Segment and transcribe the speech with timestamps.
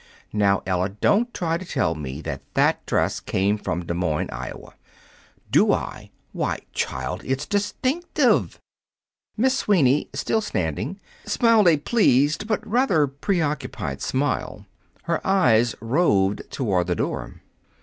[0.33, 4.73] Now, Ella, don't try to tell me that THAT dress came from Des Moines, Iowa!
[5.51, 6.09] Do I!
[6.31, 8.57] Why, child, it's distinctive!"
[9.37, 14.65] Miss Sweeney, still standing, smiled a pleased but rather preoccupied smile.
[15.03, 17.35] Her eyes roved toward the door.